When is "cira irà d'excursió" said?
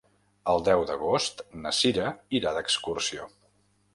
1.81-3.29